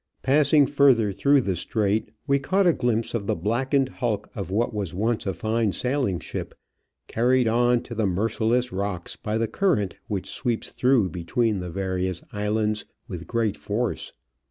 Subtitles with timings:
[0.23, 4.73] Passing further through the Strait, we caught a glimpse of the blackened hulk of what
[4.73, 6.55] was once a fine sailing ship,
[7.07, 12.23] carried on to the merciless rocks by the current which sweeps through between the various
[12.33, 14.11] islands with great force.